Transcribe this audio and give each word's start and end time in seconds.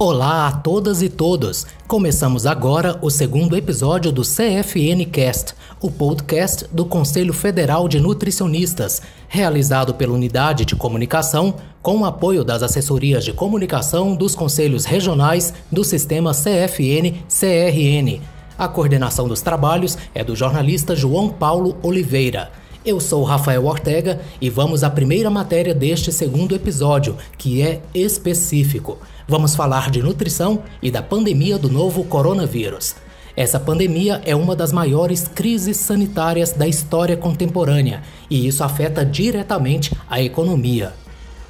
Olá 0.00 0.46
a 0.46 0.52
todas 0.52 1.02
e 1.02 1.08
todos! 1.08 1.66
Começamos 1.88 2.46
agora 2.46 2.96
o 3.02 3.10
segundo 3.10 3.56
episódio 3.56 4.12
do 4.12 4.22
CFN 4.22 5.04
Cast, 5.10 5.56
o 5.80 5.90
podcast 5.90 6.66
do 6.70 6.86
Conselho 6.86 7.32
Federal 7.32 7.88
de 7.88 7.98
Nutricionistas, 7.98 9.02
realizado 9.26 9.92
pela 9.94 10.12
Unidade 10.12 10.64
de 10.64 10.76
Comunicação, 10.76 11.56
com 11.82 11.98
o 11.98 12.04
apoio 12.04 12.44
das 12.44 12.62
assessorias 12.62 13.24
de 13.24 13.32
comunicação 13.32 14.14
dos 14.14 14.36
conselhos 14.36 14.84
regionais 14.84 15.52
do 15.68 15.82
sistema 15.82 16.30
CFN-CRN. 16.30 18.20
A 18.56 18.68
coordenação 18.68 19.26
dos 19.26 19.40
trabalhos 19.40 19.98
é 20.14 20.22
do 20.22 20.36
jornalista 20.36 20.94
João 20.94 21.28
Paulo 21.28 21.76
Oliveira. 21.82 22.52
Eu 22.84 23.00
sou 23.00 23.24
Rafael 23.24 23.66
Ortega 23.66 24.20
e 24.40 24.48
vamos 24.48 24.84
à 24.84 24.88
primeira 24.88 25.28
matéria 25.28 25.74
deste 25.74 26.12
segundo 26.12 26.54
episódio, 26.54 27.16
que 27.36 27.60
é 27.60 27.80
específico. 27.92 28.98
Vamos 29.26 29.56
falar 29.56 29.90
de 29.90 30.00
nutrição 30.00 30.62
e 30.80 30.90
da 30.90 31.02
pandemia 31.02 31.58
do 31.58 31.68
novo 31.68 32.04
coronavírus. 32.04 32.94
Essa 33.36 33.58
pandemia 33.58 34.22
é 34.24 34.34
uma 34.34 34.54
das 34.54 34.72
maiores 34.72 35.26
crises 35.26 35.76
sanitárias 35.76 36.52
da 36.52 36.68
história 36.68 37.16
contemporânea 37.16 38.02
e 38.30 38.46
isso 38.46 38.62
afeta 38.62 39.04
diretamente 39.04 39.92
a 40.08 40.22
economia. 40.22 40.92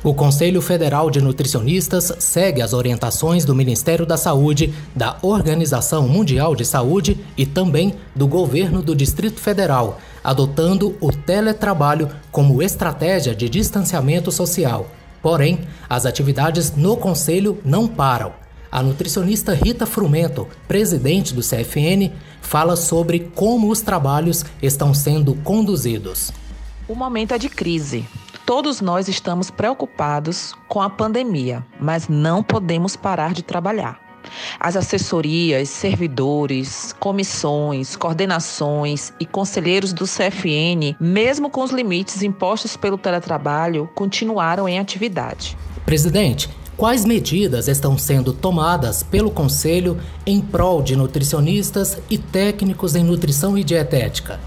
O 0.03 0.15
Conselho 0.15 0.63
Federal 0.63 1.11
de 1.11 1.21
Nutricionistas 1.21 2.13
segue 2.21 2.63
as 2.63 2.73
orientações 2.73 3.45
do 3.45 3.55
Ministério 3.55 4.07
da 4.07 4.17
Saúde, 4.17 4.73
da 4.95 5.19
Organização 5.23 6.07
Mundial 6.07 6.55
de 6.55 6.65
Saúde 6.65 7.19
e 7.37 7.45
também 7.45 7.95
do 8.15 8.27
governo 8.29 8.81
do 8.81 8.95
Distrito 8.95 9.41
Federal, 9.41 9.99
adotando 10.23 10.97
o 11.01 11.11
teletrabalho 11.13 12.09
como 12.31 12.63
estratégia 12.63 13.35
de 13.35 13.49
distanciamento 13.49 14.31
social. 14.31 14.87
Porém, 15.23 15.61
as 15.89 16.07
atividades 16.07 16.77
no 16.77 16.97
conselho 16.97 17.59
não 17.65 17.89
param. 17.89 18.33
A 18.71 18.83
nutricionista 18.83 19.55
Rita 19.55 19.87
Frumento, 19.87 20.47
presidente 20.67 21.35
do 21.35 21.41
CFN, 21.41 22.13
fala 22.41 22.77
sobre 22.77 23.31
como 23.35 23.71
os 23.71 23.81
trabalhos 23.81 24.45
estão 24.63 24.93
sendo 24.93 25.35
conduzidos. 25.37 26.31
O 26.87 26.95
momento 26.95 27.33
é 27.33 27.39
de 27.39 27.49
crise. 27.49 28.07
Todos 28.45 28.81
nós 28.81 29.09
estamos 29.09 29.51
preocupados 29.51 30.55
com 30.69 30.81
a 30.81 30.89
pandemia, 30.89 31.65
mas 31.81 32.09
não 32.09 32.43
podemos 32.43 32.97
parar 32.97 33.35
de 33.35 33.43
trabalhar. 33.43 34.08
As 34.59 34.77
assessorias, 34.77 35.69
servidores, 35.69 36.95
comissões, 36.99 37.97
coordenações 37.97 39.13
e 39.21 39.27
conselheiros 39.27 39.93
do 39.93 40.05
CFN, 40.05 40.97
mesmo 41.01 41.51
com 41.51 41.63
os 41.63 41.71
limites 41.71 42.23
impostos 42.23 42.77
pelo 42.77 42.99
teletrabalho, 42.99 43.89
continuaram 43.95 44.69
em 44.69 44.79
atividade. 44.79 45.57
Presidente, 45.85 46.49
quais 46.77 47.05
medidas 47.05 47.69
estão 47.69 47.97
sendo 47.97 48.33
tomadas 48.33 49.03
pelo 49.03 49.31
Conselho 49.31 49.99
em 50.27 50.41
prol 50.41 50.83
de 50.83 50.95
nutricionistas 50.95 51.99
e 52.11 52.19
técnicos 52.19 52.95
em 52.95 53.05
nutrição 53.05 53.57
e 53.57 53.65
dietética? 53.65 54.39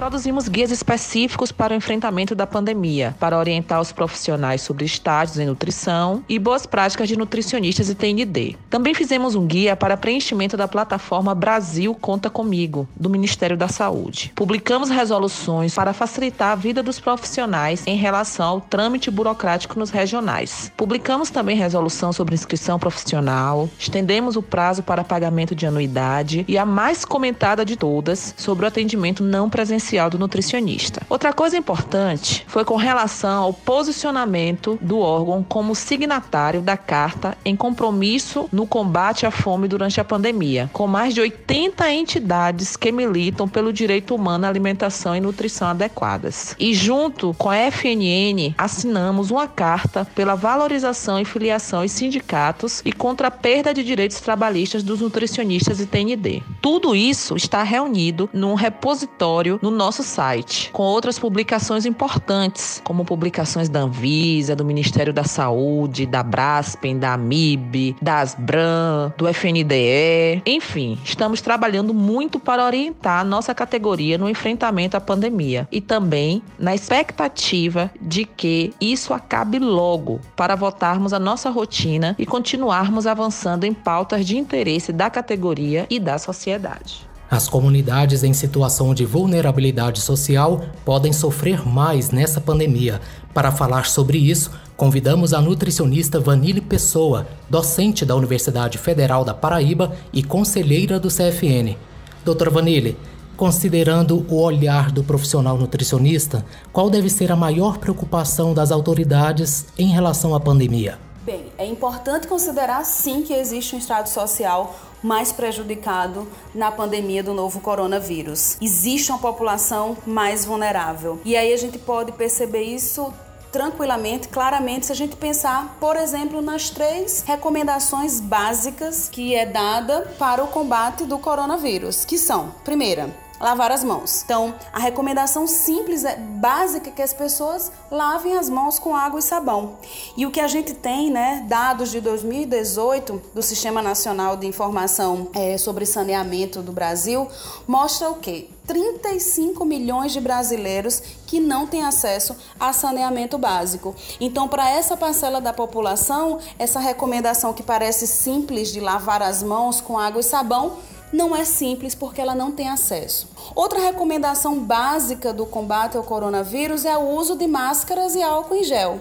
Produzimos 0.00 0.48
guias 0.48 0.70
específicos 0.70 1.52
para 1.52 1.74
o 1.74 1.76
enfrentamento 1.76 2.34
da 2.34 2.46
pandemia, 2.46 3.14
para 3.20 3.36
orientar 3.36 3.78
os 3.82 3.92
profissionais 3.92 4.62
sobre 4.62 4.86
estágios 4.86 5.38
em 5.38 5.44
nutrição 5.44 6.24
e 6.26 6.38
boas 6.38 6.64
práticas 6.64 7.06
de 7.06 7.18
nutricionistas 7.18 7.90
e 7.90 7.94
TND. 7.94 8.56
Também 8.70 8.94
fizemos 8.94 9.34
um 9.34 9.46
guia 9.46 9.76
para 9.76 9.98
preenchimento 9.98 10.56
da 10.56 10.66
plataforma 10.66 11.34
Brasil 11.34 11.94
Conta 11.94 12.30
Comigo, 12.30 12.88
do 12.96 13.10
Ministério 13.10 13.58
da 13.58 13.68
Saúde. 13.68 14.32
Publicamos 14.34 14.88
resoluções 14.88 15.74
para 15.74 15.92
facilitar 15.92 16.52
a 16.52 16.54
vida 16.54 16.82
dos 16.82 16.98
profissionais 16.98 17.86
em 17.86 17.98
relação 17.98 18.48
ao 18.48 18.60
trâmite 18.62 19.10
burocrático 19.10 19.78
nos 19.78 19.90
regionais. 19.90 20.72
Publicamos 20.78 21.28
também 21.28 21.58
resolução 21.58 22.10
sobre 22.10 22.34
inscrição 22.34 22.78
profissional, 22.78 23.68
estendemos 23.78 24.34
o 24.34 24.42
prazo 24.42 24.82
para 24.82 25.04
pagamento 25.04 25.54
de 25.54 25.66
anuidade 25.66 26.42
e 26.48 26.56
a 26.56 26.64
mais 26.64 27.04
comentada 27.04 27.66
de 27.66 27.76
todas 27.76 28.34
sobre 28.38 28.64
o 28.64 28.68
atendimento 28.68 29.22
não 29.22 29.50
presencial 29.50 29.89
do 30.10 30.18
nutricionista. 30.18 31.02
Outra 31.08 31.32
coisa 31.32 31.56
importante 31.56 32.44
foi 32.46 32.64
com 32.64 32.76
relação 32.76 33.42
ao 33.42 33.52
posicionamento 33.52 34.78
do 34.80 35.00
órgão 35.00 35.42
como 35.42 35.74
signatário 35.74 36.62
da 36.62 36.76
carta 36.76 37.36
em 37.44 37.56
compromisso 37.56 38.48
no 38.52 38.66
combate 38.66 39.26
à 39.26 39.30
fome 39.30 39.66
durante 39.66 40.00
a 40.00 40.04
pandemia, 40.04 40.70
com 40.72 40.86
mais 40.86 41.12
de 41.12 41.20
80 41.20 41.90
entidades 41.90 42.76
que 42.76 42.92
militam 42.92 43.48
pelo 43.48 43.72
direito 43.72 44.14
humano 44.14 44.46
à 44.46 44.48
alimentação 44.48 45.16
e 45.16 45.20
nutrição 45.20 45.68
adequadas. 45.68 46.54
E 46.58 46.72
junto 46.72 47.34
com 47.34 47.50
a 47.50 47.56
FNN, 47.56 48.54
assinamos 48.56 49.30
uma 49.30 49.48
carta 49.48 50.06
pela 50.14 50.34
valorização 50.34 51.18
e 51.18 51.24
filiação 51.24 51.84
em 51.84 51.88
sindicatos 51.88 52.80
e 52.84 52.92
contra 52.92 53.28
a 53.28 53.30
perda 53.30 53.74
de 53.74 53.82
direitos 53.82 54.20
trabalhistas 54.20 54.82
dos 54.82 55.00
nutricionistas 55.00 55.80
e 55.80 55.86
TND. 55.86 56.42
Tudo 56.60 56.94
isso 56.94 57.34
está 57.36 57.62
reunido 57.62 58.28
num 58.32 58.54
repositório 58.54 59.58
no 59.62 59.70
nosso 59.80 60.02
site, 60.02 60.70
com 60.74 60.82
outras 60.82 61.18
publicações 61.18 61.86
importantes, 61.86 62.82
como 62.84 63.02
publicações 63.02 63.66
da 63.66 63.80
Anvisa, 63.80 64.54
do 64.54 64.62
Ministério 64.62 65.10
da 65.10 65.24
Saúde, 65.24 66.04
da 66.04 66.22
Braspen, 66.22 66.98
da 66.98 67.14
AMIB, 67.14 67.96
da 68.02 68.18
Asbran, 68.18 69.10
do 69.16 69.26
FNDE. 69.26 70.42
Enfim, 70.44 70.98
estamos 71.02 71.40
trabalhando 71.40 71.94
muito 71.94 72.38
para 72.38 72.66
orientar 72.66 73.20
a 73.20 73.24
nossa 73.24 73.54
categoria 73.54 74.18
no 74.18 74.28
enfrentamento 74.28 74.98
à 74.98 75.00
pandemia 75.00 75.66
e 75.72 75.80
também 75.80 76.42
na 76.58 76.74
expectativa 76.74 77.90
de 77.98 78.26
que 78.26 78.74
isso 78.78 79.14
acabe 79.14 79.58
logo 79.58 80.20
para 80.36 80.54
votarmos 80.54 81.14
a 81.14 81.18
nossa 81.18 81.48
rotina 81.48 82.14
e 82.18 82.26
continuarmos 82.26 83.06
avançando 83.06 83.64
em 83.64 83.72
pautas 83.72 84.26
de 84.26 84.36
interesse 84.36 84.92
da 84.92 85.08
categoria 85.08 85.86
e 85.88 85.98
da 85.98 86.18
sociedade. 86.18 87.08
As 87.30 87.48
comunidades 87.48 88.24
em 88.24 88.32
situação 88.32 88.92
de 88.92 89.04
vulnerabilidade 89.04 90.00
social 90.00 90.62
podem 90.84 91.12
sofrer 91.12 91.64
mais 91.64 92.10
nessa 92.10 92.40
pandemia. 92.40 93.00
Para 93.32 93.52
falar 93.52 93.86
sobre 93.86 94.18
isso, 94.18 94.50
convidamos 94.76 95.32
a 95.32 95.40
nutricionista 95.40 96.18
Vanille 96.18 96.60
Pessoa, 96.60 97.28
docente 97.48 98.04
da 98.04 98.16
Universidade 98.16 98.78
Federal 98.78 99.24
da 99.24 99.32
Paraíba 99.32 99.92
e 100.12 100.24
conselheira 100.24 100.98
do 100.98 101.06
CFN. 101.06 101.76
Doutora 102.24 102.50
Vanille, 102.50 102.98
considerando 103.36 104.26
o 104.28 104.42
olhar 104.42 104.90
do 104.90 105.04
profissional 105.04 105.56
nutricionista, 105.56 106.44
qual 106.72 106.90
deve 106.90 107.08
ser 107.08 107.30
a 107.30 107.36
maior 107.36 107.78
preocupação 107.78 108.52
das 108.52 108.72
autoridades 108.72 109.66
em 109.78 109.86
relação 109.86 110.34
à 110.34 110.40
pandemia? 110.40 111.09
Bem, 111.22 111.52
é 111.58 111.66
importante 111.66 112.26
considerar 112.26 112.82
sim 112.84 113.20
que 113.20 113.34
existe 113.34 113.76
um 113.76 113.78
estado 113.78 114.08
social 114.08 114.74
mais 115.02 115.32
prejudicado 115.32 116.26
na 116.54 116.72
pandemia 116.72 117.22
do 117.22 117.34
novo 117.34 117.60
coronavírus. 117.60 118.56
Existe 118.60 119.10
uma 119.10 119.18
população 119.18 119.98
mais 120.06 120.46
vulnerável. 120.46 121.20
E 121.22 121.36
aí 121.36 121.52
a 121.52 121.56
gente 121.58 121.78
pode 121.78 122.12
perceber 122.12 122.62
isso 122.62 123.12
tranquilamente, 123.52 124.28
claramente, 124.28 124.86
se 124.86 124.92
a 124.92 124.94
gente 124.94 125.16
pensar, 125.16 125.76
por 125.78 125.96
exemplo, 125.96 126.40
nas 126.40 126.70
três 126.70 127.22
recomendações 127.26 128.20
básicas 128.20 129.08
que 129.08 129.34
é 129.34 129.44
dada 129.44 130.14
para 130.18 130.42
o 130.42 130.48
combate 130.48 131.04
do 131.04 131.18
coronavírus, 131.18 132.04
que 132.04 132.16
são: 132.16 132.54
primeira, 132.64 133.14
lavar 133.40 133.72
as 133.72 133.82
mãos. 133.82 134.22
Então, 134.22 134.54
a 134.72 134.78
recomendação 134.78 135.46
simples, 135.46 136.04
é, 136.04 136.16
básica, 136.16 136.90
é 136.90 136.92
que 136.92 137.02
as 137.02 137.14
pessoas 137.14 137.72
lavem 137.90 138.36
as 138.36 138.50
mãos 138.50 138.78
com 138.78 138.94
água 138.94 139.18
e 139.18 139.22
sabão. 139.22 139.78
E 140.16 140.26
o 140.26 140.30
que 140.30 140.40
a 140.40 140.46
gente 140.46 140.74
tem, 140.74 141.10
né, 141.10 141.44
dados 141.48 141.90
de 141.90 142.00
2018 142.00 143.22
do 143.34 143.42
Sistema 143.42 143.80
Nacional 143.80 144.36
de 144.36 144.46
Informação 144.46 145.28
é, 145.32 145.56
sobre 145.56 145.86
Saneamento 145.86 146.60
do 146.60 146.70
Brasil, 146.70 147.26
mostra 147.66 148.10
o 148.10 148.16
quê? 148.16 148.48
35 148.66 149.64
milhões 149.64 150.12
de 150.12 150.20
brasileiros 150.20 151.02
que 151.26 151.40
não 151.40 151.66
têm 151.66 151.84
acesso 151.84 152.36
a 152.58 152.72
saneamento 152.72 153.36
básico. 153.36 153.96
Então, 154.20 154.46
para 154.46 154.70
essa 154.70 154.96
parcela 154.96 155.40
da 155.40 155.52
população, 155.52 156.38
essa 156.56 156.78
recomendação 156.78 157.52
que 157.52 157.64
parece 157.64 158.06
simples 158.06 158.72
de 158.72 158.78
lavar 158.78 159.22
as 159.22 159.42
mãos 159.42 159.80
com 159.80 159.98
água 159.98 160.20
e 160.20 160.24
sabão 160.24 160.76
não 161.12 161.34
é 161.34 161.44
simples 161.44 161.94
porque 161.94 162.20
ela 162.20 162.34
não 162.34 162.52
tem 162.52 162.68
acesso. 162.68 163.28
Outra 163.54 163.80
recomendação 163.80 164.60
básica 164.60 165.32
do 165.32 165.46
combate 165.46 165.96
ao 165.96 166.02
coronavírus 166.02 166.84
é 166.84 166.96
o 166.96 167.10
uso 167.16 167.36
de 167.36 167.46
máscaras 167.46 168.14
e 168.14 168.22
álcool 168.22 168.56
em 168.56 168.64
gel. 168.64 169.00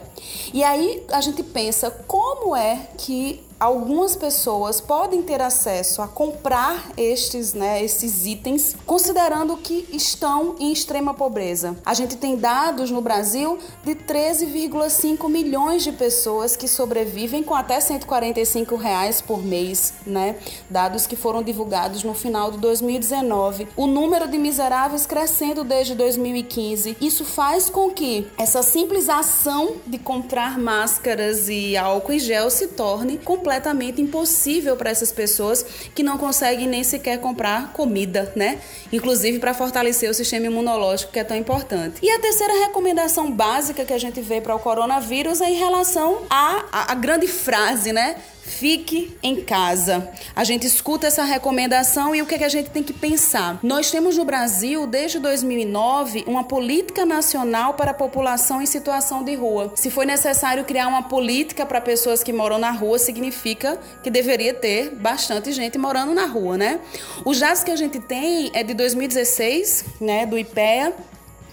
E 0.54 0.64
aí 0.64 1.04
a 1.12 1.22
gente 1.22 1.44
pensa 1.44 1.92
como 2.08 2.56
é 2.56 2.88
que 2.98 3.44
algumas 3.60 4.16
pessoas 4.16 4.80
podem 4.80 5.22
ter 5.22 5.42
acesso 5.42 6.02
a 6.02 6.08
comprar 6.08 6.92
estes, 6.96 7.54
né, 7.54 7.84
esses 7.84 8.26
itens, 8.26 8.76
considerando 8.86 9.58
que 9.58 9.86
estão 9.92 10.56
em 10.60 10.72
extrema 10.72 11.14
pobreza. 11.14 11.76
A 11.86 11.94
gente 11.94 12.16
tem 12.16 12.38
dados 12.38 12.90
no 12.90 13.02
Brasil 13.02 13.60
de 13.84 13.96
13,5 13.96 15.28
milhões 15.28 15.84
de 15.84 15.92
pessoas 15.92 16.56
que 16.56 16.68
sobrevivem 16.68 17.44
com 17.44 17.54
até 17.54 17.80
145 17.80 18.76
reais 18.78 19.22
por 19.22 19.44
mês, 19.44 19.94
né? 20.06 20.38
Dados 20.70 21.06
que 21.06 21.16
foram 21.16 21.44
divulgados 21.44 22.04
no 22.04 22.14
final 22.14 22.52
de 22.52 22.58
2019. 22.60 23.68
O 23.76 23.88
número 23.88 24.28
de 24.28 24.38
miseráveis 24.38 25.06
crescendo 25.06 25.64
desde 25.64 25.96
2015. 25.96 26.96
Isso 27.02 27.26
faz 27.26 27.70
com 27.70 27.90
que 27.90 28.28
essa 28.38 28.64
simples 28.64 29.10
ação 29.10 29.78
de 29.86 29.98
comprar 29.98 30.58
máscaras 30.58 31.50
e 31.50 31.76
álcool 31.76 32.14
em 32.14 32.20
gel 32.20 32.50
se 32.50 32.68
torne 32.68 33.18
completamente 33.18 33.49
completamente 33.50 34.00
impossível 34.00 34.76
para 34.76 34.92
essas 34.92 35.12
pessoas 35.12 35.66
que 35.96 36.04
não 36.04 36.20
conseguem 36.20 36.68
nem 36.68 36.84
sequer 36.84 37.20
comprar 37.20 37.74
comida, 37.74 38.32
né? 38.36 38.60
Inclusive 38.94 39.40
para 39.40 39.56
fortalecer 39.56 40.08
o 40.08 40.14
sistema 40.14 40.46
imunológico 40.46 41.12
que 41.12 41.20
é 41.20 41.24
tão 41.24 41.36
importante. 41.36 41.96
E 42.00 42.12
a 42.12 42.20
terceira 42.20 42.54
recomendação 42.66 43.32
básica 43.32 43.84
que 43.84 43.92
a 43.94 43.98
gente 43.98 44.22
vê 44.22 44.40
para 44.40 44.54
o 44.54 44.60
coronavírus 44.60 45.42
é 45.42 45.50
em 45.50 45.56
relação 45.56 46.22
à, 46.30 46.66
à, 46.72 46.92
à 46.92 46.96
grande 46.96 47.28
frase, 47.28 47.92
né? 47.92 48.18
Fique 48.50 49.16
em 49.22 49.42
casa. 49.42 50.10
A 50.36 50.44
gente 50.44 50.66
escuta 50.66 51.06
essa 51.06 51.24
recomendação 51.24 52.16
e 52.16 52.22
o 52.22 52.26
que, 52.26 52.36
é 52.36 52.38
que 52.40 52.44
a 52.44 52.50
gente 52.50 52.72
tem 52.72 52.82
que 52.82 52.92
pensar? 52.92 53.60
Nós 53.62 53.92
temos 53.92 54.18
no 54.18 54.26
Brasil, 54.26 54.88
desde 54.88 55.20
2009, 55.20 56.24
uma 56.28 56.44
política 56.44 57.06
nacional 57.06 57.76
para 57.76 57.92
a 57.92 57.94
população 57.94 58.62
em 58.62 58.66
situação 58.66 59.24
de 59.24 59.36
rua. 59.36 59.72
Se 59.76 59.92
foi 59.92 60.06
necessário 60.06 60.66
criar 60.66 60.88
uma 60.88 61.04
política 61.04 61.64
para 61.66 61.80
pessoas 61.80 62.24
que 62.24 62.34
moram 62.34 62.58
na 62.58 62.72
rua, 62.72 62.98
significa 62.98 63.80
que 64.04 64.10
deveria 64.10 64.54
ter 64.54 64.96
bastante 64.96 65.52
gente 65.52 65.78
morando 65.78 66.14
na 66.14 66.26
rua, 66.26 66.58
né? 66.58 66.80
Os 67.24 67.40
dados 67.40 67.64
que 67.64 67.72
a 67.72 67.76
gente 67.76 68.00
tem 68.00 68.50
é 68.54 68.64
de 68.64 68.74
2016, 68.74 69.86
né, 70.02 70.26
do 70.26 70.38
IPEA, 70.38 70.94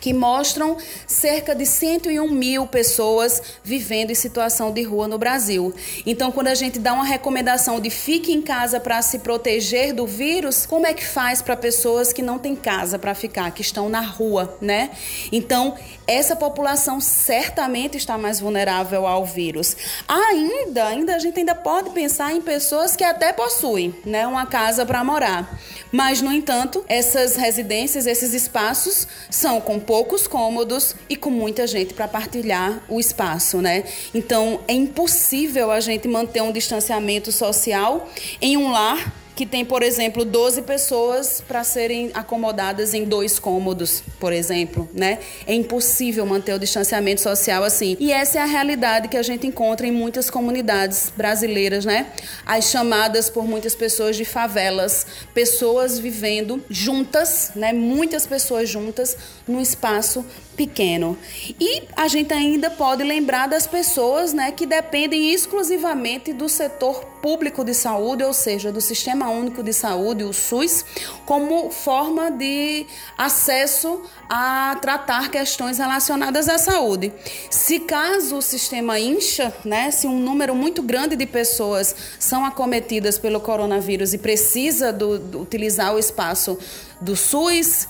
que 0.06 0.14
mostram 0.14 0.76
cerca 1.04 1.52
de 1.52 1.66
101 1.66 2.30
mil 2.30 2.64
pessoas 2.64 3.42
vivendo 3.64 4.12
em 4.12 4.14
situação 4.14 4.70
de 4.70 4.80
rua 4.84 5.08
no 5.08 5.18
Brasil. 5.18 5.74
Então, 6.06 6.30
quando 6.30 6.46
a 6.46 6.54
gente 6.54 6.78
dá 6.78 6.92
uma 6.92 7.02
recomendação 7.02 7.80
de 7.80 7.90
fique 7.90 8.32
em 8.32 8.40
casa 8.40 8.78
para 8.78 9.02
se 9.02 9.18
proteger 9.18 9.92
do 9.92 10.06
vírus, 10.06 10.64
como 10.64 10.86
é 10.86 10.94
que 10.94 11.04
faz 11.04 11.42
para 11.42 11.56
pessoas 11.56 12.12
que 12.12 12.22
não 12.22 12.38
têm 12.38 12.54
casa 12.54 13.00
para 13.00 13.16
ficar, 13.16 13.50
que 13.50 13.62
estão 13.62 13.88
na 13.88 14.00
rua, 14.00 14.56
né? 14.60 14.90
Então, 15.32 15.74
essa 16.06 16.36
população 16.36 17.00
certamente 17.00 17.96
está 17.96 18.16
mais 18.16 18.38
vulnerável 18.38 19.08
ao 19.08 19.24
vírus. 19.24 19.76
Ainda, 20.06 20.86
ainda 20.86 21.16
a 21.16 21.18
gente 21.18 21.40
ainda 21.40 21.54
pode 21.56 21.90
pensar 21.90 22.32
em 22.32 22.40
pessoas 22.40 22.94
que 22.94 23.02
até 23.02 23.32
possuem, 23.32 23.92
né, 24.04 24.24
uma 24.24 24.46
casa 24.46 24.86
para 24.86 25.02
morar. 25.02 25.58
Mas, 25.90 26.20
no 26.20 26.32
entanto, 26.32 26.84
essas 26.88 27.36
residências, 27.36 28.06
esses 28.06 28.34
espaços 28.34 29.08
são 29.30 29.60
com 29.60 29.80
poucos 29.96 30.26
cômodos 30.26 30.94
e 31.08 31.16
com 31.16 31.30
muita 31.30 31.66
gente 31.66 31.94
para 31.94 32.06
partilhar 32.06 32.82
o 32.86 33.00
espaço, 33.00 33.62
né? 33.62 33.82
Então, 34.12 34.60
é 34.68 34.74
impossível 34.74 35.70
a 35.70 35.80
gente 35.80 36.06
manter 36.06 36.42
um 36.42 36.52
distanciamento 36.52 37.32
social 37.32 38.06
em 38.38 38.58
um 38.58 38.70
lar 38.70 39.10
que 39.36 39.44
tem, 39.44 39.66
por 39.66 39.82
exemplo, 39.82 40.24
12 40.24 40.62
pessoas 40.62 41.42
para 41.46 41.62
serem 41.62 42.10
acomodadas 42.14 42.94
em 42.94 43.04
dois 43.04 43.38
cômodos, 43.38 44.02
por 44.18 44.32
exemplo, 44.32 44.88
né? 44.94 45.18
É 45.46 45.54
impossível 45.54 46.24
manter 46.24 46.54
o 46.54 46.58
distanciamento 46.58 47.20
social 47.20 47.62
assim. 47.62 47.98
E 48.00 48.10
essa 48.10 48.38
é 48.38 48.42
a 48.42 48.46
realidade 48.46 49.08
que 49.08 49.16
a 49.16 49.22
gente 49.22 49.46
encontra 49.46 49.86
em 49.86 49.92
muitas 49.92 50.30
comunidades 50.30 51.12
brasileiras, 51.14 51.84
né? 51.84 52.06
As 52.46 52.70
chamadas 52.70 53.28
por 53.28 53.46
muitas 53.46 53.74
pessoas 53.74 54.16
de 54.16 54.24
favelas, 54.24 55.06
pessoas 55.34 55.98
vivendo 55.98 56.64
juntas, 56.70 57.52
né? 57.54 57.74
Muitas 57.74 58.26
pessoas 58.26 58.70
juntas 58.70 59.18
num 59.46 59.60
espaço 59.60 60.24
pequeno. 60.56 61.16
E 61.60 61.82
a 61.94 62.08
gente 62.08 62.32
ainda 62.32 62.70
pode 62.70 63.04
lembrar 63.04 63.46
das 63.46 63.66
pessoas 63.66 64.32
né, 64.32 64.50
que 64.50 64.66
dependem 64.66 65.32
exclusivamente 65.32 66.32
do 66.32 66.48
setor 66.48 67.04
público 67.20 67.64
de 67.64 67.74
saúde, 67.74 68.24
ou 68.24 68.32
seja, 68.32 68.72
do 68.72 68.80
Sistema 68.80 69.28
Único 69.28 69.62
de 69.62 69.72
Saúde, 69.72 70.24
o 70.24 70.32
SUS, 70.32 70.84
como 71.24 71.70
forma 71.70 72.30
de 72.30 72.86
acesso 73.18 74.02
a 74.28 74.76
tratar 74.80 75.30
questões 75.30 75.78
relacionadas 75.78 76.48
à 76.48 76.58
saúde. 76.58 77.12
Se 77.50 77.80
caso 77.80 78.36
o 78.36 78.42
sistema 78.42 78.98
incha, 78.98 79.52
né, 79.64 79.90
se 79.90 80.06
um 80.06 80.18
número 80.18 80.54
muito 80.54 80.82
grande 80.82 81.16
de 81.16 81.26
pessoas 81.26 81.94
são 82.18 82.44
acometidas 82.44 83.18
pelo 83.18 83.40
coronavírus 83.40 84.14
e 84.14 84.18
precisa 84.18 84.92
do, 84.92 85.18
do 85.18 85.42
utilizar 85.42 85.94
o 85.94 85.98
espaço 85.98 86.58
do 87.00 87.14
SUS, 87.14 87.88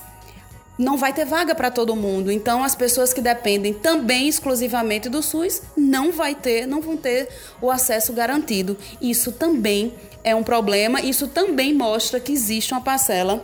não 0.78 0.96
vai 0.96 1.12
ter 1.12 1.24
vaga 1.24 1.54
para 1.54 1.70
todo 1.70 1.96
mundo. 1.96 2.30
Então 2.30 2.62
as 2.62 2.74
pessoas 2.74 3.12
que 3.12 3.20
dependem 3.20 3.72
também 3.72 4.28
exclusivamente 4.28 5.08
do 5.08 5.22
SUS 5.22 5.62
não 5.76 6.12
vai 6.12 6.34
ter, 6.34 6.66
não 6.66 6.80
vão 6.80 6.96
ter 6.96 7.28
o 7.60 7.70
acesso 7.70 8.12
garantido. 8.12 8.76
Isso 9.00 9.32
também 9.32 9.94
é 10.22 10.34
um 10.34 10.42
problema, 10.42 11.00
isso 11.00 11.28
também 11.28 11.74
mostra 11.74 12.20
que 12.20 12.32
existe 12.32 12.72
uma 12.72 12.80
parcela 12.80 13.42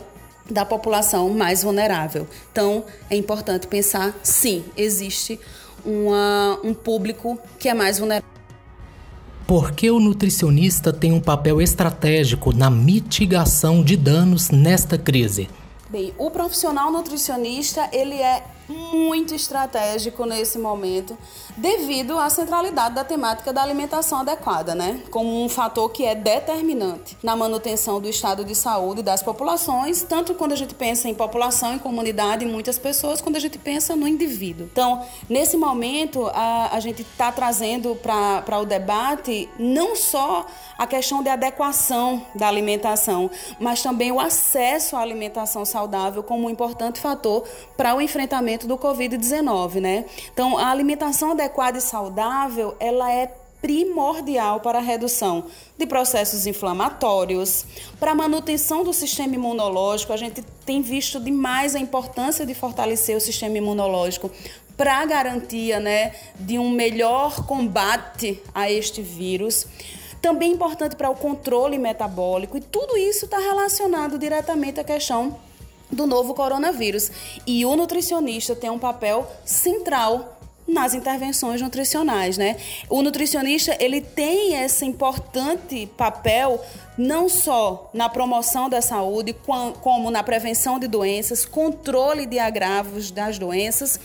da 0.49 0.65
população 0.65 1.29
mais 1.29 1.63
vulnerável. 1.63 2.27
Então 2.51 2.85
é 3.09 3.15
importante 3.15 3.67
pensar, 3.67 4.15
sim, 4.21 4.63
existe 4.77 5.39
uma, 5.85 6.59
um 6.63 6.73
público 6.73 7.39
que 7.57 7.69
é 7.69 7.73
mais 7.73 7.99
vulnerável. 7.99 8.29
Por 9.47 9.73
que 9.73 9.91
o 9.91 9.99
nutricionista 9.99 10.93
tem 10.93 11.11
um 11.11 11.19
papel 11.19 11.61
estratégico 11.61 12.53
na 12.53 12.69
mitigação 12.69 13.83
de 13.83 13.97
danos 13.97 14.49
nesta 14.49 14.97
crise? 14.97 15.49
Bem, 15.93 16.11
o 16.17 16.31
profissional 16.31 16.91
nutricionista, 16.91 17.87
ele 17.93 18.19
é 18.19 18.43
muito 18.67 19.35
estratégico 19.35 20.25
nesse 20.25 20.57
momento, 20.57 21.17
devido 21.57 22.17
à 22.17 22.29
centralidade 22.29 22.95
da 22.95 23.03
temática 23.03 23.51
da 23.51 23.61
alimentação 23.61 24.19
adequada, 24.19 24.73
né? 24.73 25.01
Como 25.11 25.43
um 25.43 25.49
fator 25.49 25.89
que 25.89 26.05
é 26.05 26.15
determinante 26.15 27.17
na 27.21 27.35
manutenção 27.35 27.99
do 27.99 28.07
estado 28.07 28.43
de 28.45 28.55
saúde 28.55 29.01
das 29.01 29.21
populações, 29.21 30.03
tanto 30.03 30.33
quando 30.33 30.53
a 30.53 30.55
gente 30.55 30.73
pensa 30.73 31.09
em 31.09 31.13
população, 31.13 31.75
em 31.75 31.79
comunidade, 31.79 32.45
em 32.45 32.47
muitas 32.47 32.77
pessoas, 32.77 33.21
quando 33.21 33.35
a 33.35 33.39
gente 33.39 33.57
pensa 33.57 33.95
no 33.95 34.07
indivíduo. 34.07 34.67
Então, 34.71 35.05
nesse 35.29 35.57
momento, 35.57 36.27
a, 36.33 36.69
a 36.71 36.79
gente 36.79 37.01
está 37.01 37.31
trazendo 37.31 37.95
para 37.95 38.59
o 38.59 38.65
debate 38.65 39.49
não 39.59 39.95
só 39.95 40.45
a 40.77 40.87
questão 40.87 41.21
de 41.21 41.29
adequação 41.29 42.25
da 42.35 42.47
alimentação, 42.47 43.29
mas 43.59 43.81
também 43.81 44.11
o 44.11 44.19
acesso 44.19 44.95
à 44.95 45.01
alimentação 45.01 45.65
saudável 45.65 46.23
como 46.23 46.47
um 46.47 46.49
importante 46.49 46.99
fator 46.99 47.43
para 47.77 47.95
o 47.95 48.01
enfrentamento 48.01 48.52
tratamento 48.53 48.67
do 48.67 48.77
Covid-19, 48.77 49.79
né? 49.79 50.05
Então, 50.31 50.57
a 50.57 50.69
alimentação 50.69 51.31
adequada 51.31 51.77
e 51.77 51.81
saudável, 51.81 52.75
ela 52.79 53.11
é 53.11 53.31
primordial 53.61 54.59
para 54.59 54.79
a 54.79 54.81
redução 54.81 55.45
de 55.77 55.85
processos 55.85 56.45
inflamatórios, 56.45 57.65
para 57.99 58.11
a 58.11 58.15
manutenção 58.15 58.83
do 58.83 58.91
sistema 58.91 59.35
imunológico. 59.35 60.11
A 60.11 60.17
gente 60.17 60.43
tem 60.65 60.81
visto 60.81 61.19
demais 61.19 61.75
a 61.75 61.79
importância 61.79 62.45
de 62.45 62.53
fortalecer 62.53 63.15
o 63.15 63.21
sistema 63.21 63.57
imunológico 63.57 64.29
para 64.75 64.97
a 64.97 65.05
garantia 65.05 65.79
né, 65.79 66.13
de 66.35 66.59
um 66.59 66.69
melhor 66.69 67.45
combate 67.45 68.41
a 68.53 68.69
este 68.69 69.01
vírus. 69.01 69.65
Também 70.21 70.53
importante 70.53 70.95
para 70.95 71.09
o 71.09 71.15
controle 71.15 71.77
metabólico, 71.77 72.57
e 72.57 72.61
tudo 72.61 72.97
isso 72.97 73.25
está 73.25 73.37
relacionado 73.37 74.17
diretamente 74.17 74.79
à 74.79 74.83
questão 74.83 75.37
do 75.93 76.05
novo 76.05 76.33
coronavírus. 76.33 77.11
E 77.45 77.65
o 77.65 77.75
nutricionista 77.75 78.55
tem 78.55 78.69
um 78.69 78.79
papel 78.79 79.29
central 79.45 80.39
nas 80.67 80.93
intervenções 80.93 81.61
nutricionais, 81.61 82.37
né? 82.37 82.57
O 82.89 83.01
nutricionista, 83.01 83.75
ele 83.79 84.01
tem 84.01 84.55
esse 84.63 84.85
importante 84.85 85.85
papel 85.97 86.63
não 86.97 87.27
só 87.27 87.89
na 87.93 88.07
promoção 88.07 88.69
da 88.69 88.81
saúde, 88.81 89.35
como 89.81 90.09
na 90.09 90.23
prevenção 90.23 90.79
de 90.79 90.87
doenças, 90.87 91.45
controle 91.45 92.25
de 92.25 92.39
agravos 92.39 93.11
das 93.11 93.37
doenças 93.37 93.99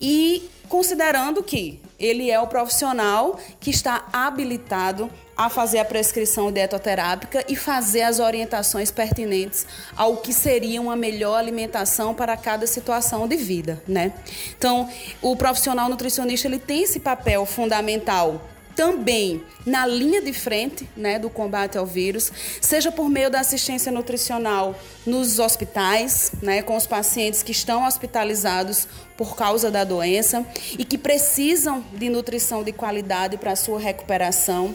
e 0.00 0.48
considerando 0.68 1.42
que 1.42 1.80
ele 1.98 2.30
é 2.30 2.40
o 2.40 2.46
profissional 2.46 3.38
que 3.58 3.70
está 3.70 4.06
habilitado 4.12 5.10
a 5.40 5.48
fazer 5.48 5.78
a 5.78 5.84
prescrição 5.86 6.52
dietoterápica 6.52 7.42
e 7.48 7.56
fazer 7.56 8.02
as 8.02 8.18
orientações 8.18 8.90
pertinentes 8.90 9.66
ao 9.96 10.18
que 10.18 10.34
seria 10.34 10.82
uma 10.82 10.94
melhor 10.94 11.38
alimentação 11.38 12.12
para 12.12 12.36
cada 12.36 12.66
situação 12.66 13.26
de 13.26 13.36
vida, 13.36 13.82
né? 13.88 14.12
Então, 14.58 14.86
o 15.22 15.34
profissional 15.34 15.88
nutricionista 15.88 16.46
ele 16.46 16.58
tem 16.58 16.82
esse 16.82 17.00
papel 17.00 17.46
fundamental 17.46 18.50
também 18.76 19.42
na 19.64 19.86
linha 19.86 20.20
de 20.20 20.32
frente 20.34 20.86
né, 20.94 21.18
do 21.18 21.30
combate 21.30 21.78
ao 21.78 21.86
vírus, 21.86 22.30
seja 22.60 22.92
por 22.92 23.08
meio 23.08 23.30
da 23.30 23.40
assistência 23.40 23.90
nutricional 23.90 24.78
nos 25.06 25.38
hospitais, 25.38 26.32
né, 26.42 26.60
com 26.60 26.76
os 26.76 26.86
pacientes 26.86 27.42
que 27.42 27.52
estão 27.52 27.86
hospitalizados 27.86 28.86
por 29.16 29.36
causa 29.36 29.70
da 29.70 29.84
doença 29.84 30.46
e 30.78 30.84
que 30.84 30.98
precisam 30.98 31.82
de 31.94 32.10
nutrição 32.10 32.62
de 32.62 32.72
qualidade 32.72 33.38
para 33.38 33.56
sua 33.56 33.80
recuperação. 33.80 34.74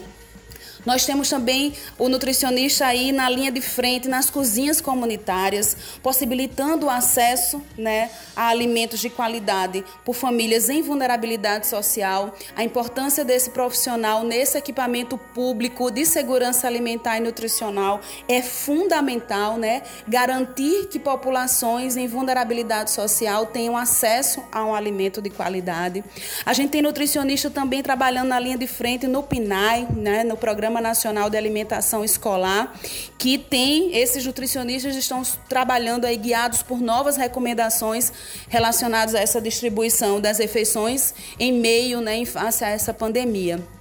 Nós 0.86 1.04
temos 1.04 1.28
também 1.28 1.74
o 1.98 2.08
nutricionista 2.08 2.86
aí 2.86 3.10
na 3.10 3.28
linha 3.28 3.50
de 3.50 3.60
frente, 3.60 4.06
nas 4.06 4.30
cozinhas 4.30 4.80
comunitárias, 4.80 5.76
possibilitando 6.00 6.86
o 6.86 6.90
acesso 6.90 7.60
né, 7.76 8.08
a 8.36 8.46
alimentos 8.46 9.00
de 9.00 9.10
qualidade 9.10 9.84
por 10.04 10.14
famílias 10.14 10.70
em 10.70 10.82
vulnerabilidade 10.82 11.66
social. 11.66 12.36
A 12.54 12.62
importância 12.62 13.24
desse 13.24 13.50
profissional 13.50 14.22
nesse 14.22 14.56
equipamento 14.56 15.18
público 15.18 15.90
de 15.90 16.06
segurança 16.06 16.68
alimentar 16.68 17.16
e 17.16 17.20
nutricional 17.20 18.00
é 18.28 18.40
fundamental, 18.40 19.56
né? 19.56 19.82
Garantir 20.06 20.86
que 20.86 21.00
populações 21.00 21.96
em 21.96 22.06
vulnerabilidade 22.06 22.92
social 22.92 23.46
tenham 23.46 23.76
acesso 23.76 24.40
a 24.52 24.64
um 24.64 24.74
alimento 24.74 25.20
de 25.20 25.30
qualidade. 25.30 26.04
A 26.44 26.52
gente 26.52 26.70
tem 26.70 26.82
nutricionista 26.82 27.50
também 27.50 27.82
trabalhando 27.82 28.28
na 28.28 28.38
linha 28.38 28.56
de 28.56 28.66
frente 28.68 29.08
no 29.08 29.22
PNAE, 29.22 29.88
né, 29.90 30.22
no 30.22 30.36
programa 30.36 30.75
Programa 30.76 30.80
Nacional 30.80 31.30
de 31.30 31.36
Alimentação 31.36 32.04
Escolar, 32.04 32.74
que 33.18 33.38
tem 33.38 33.96
esses 33.96 34.24
nutricionistas 34.26 34.94
estão 34.94 35.22
trabalhando 35.48 36.04
aí 36.04 36.16
guiados 36.16 36.62
por 36.62 36.80
novas 36.80 37.16
recomendações 37.16 38.12
relacionadas 38.48 39.14
a 39.14 39.20
essa 39.20 39.40
distribuição 39.40 40.20
das 40.20 40.38
refeições 40.38 41.14
em 41.38 41.52
meio, 41.52 42.00
né, 42.00 42.16
em 42.16 42.26
face 42.26 42.64
a 42.64 42.68
essa 42.68 42.92
pandemia. 42.92 43.75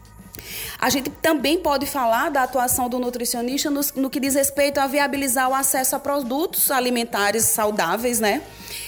A 0.80 0.90
gente 0.90 1.10
também 1.10 1.58
pode 1.58 1.86
falar 1.86 2.30
da 2.30 2.44
atuação 2.44 2.90
do 2.90 3.00
nutricionista 3.00 3.70
no, 3.70 3.82
no 3.96 4.10
que 4.10 4.20
diz 4.20 4.36
respeito 4.36 4.80
a 4.80 4.88
viabilizar 4.88 5.50
o 5.50 5.54
acesso 5.54 5.96
a 5.96 6.00
produtos 6.00 6.72
alimentares 6.72 7.46
saudáveis, 7.46 8.20
né? 8.20 8.42